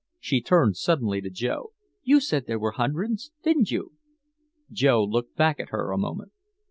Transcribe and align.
She 0.19 0.41
turned 0.41 0.77
suddenly 0.77 1.21
to 1.21 1.29
Joe. 1.29 1.73
"You 2.01 2.21
said 2.21 2.47
there 2.47 2.57
were 2.57 2.71
hundreds, 2.71 3.31
didn't 3.43 3.69
you?" 3.69 3.91
Joe 4.71 5.03
looked 5.03 5.35
back 5.35 5.59
at 5.59 5.69
her 5.69 5.91
a 5.91 5.97
moment. 5.99 6.31